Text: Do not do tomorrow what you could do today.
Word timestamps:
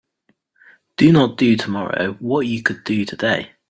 Do 0.97 1.11
not 1.11 1.37
do 1.37 1.55
tomorrow 1.55 2.13
what 2.13 2.47
you 2.47 2.63
could 2.63 2.83
do 2.83 3.05
today. 3.05 3.51